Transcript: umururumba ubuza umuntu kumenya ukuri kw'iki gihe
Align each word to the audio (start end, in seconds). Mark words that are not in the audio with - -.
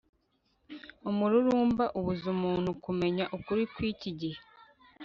umururumba 1.09 1.85
ubuza 1.97 2.25
umuntu 2.35 2.69
kumenya 2.83 3.23
ukuri 3.37 3.63
kw'iki 3.73 4.09
gihe 4.19 4.39